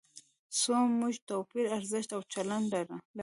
[0.59, 2.95] خو موږ توپیري ارزښت او چلند لرو.